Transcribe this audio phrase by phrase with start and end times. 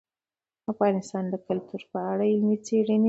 [0.71, 2.99] افغانستان د کلتور په اړه علمي څېړنې لري.